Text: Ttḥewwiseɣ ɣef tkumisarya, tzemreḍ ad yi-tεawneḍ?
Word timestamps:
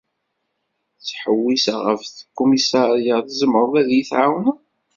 Ttḥewwiseɣ 0.97 1.79
ɣef 1.87 2.01
tkumisarya, 2.05 3.15
tzemreḍ 3.27 3.73
ad 3.81 3.89
yi-tεawneḍ? 3.93 4.57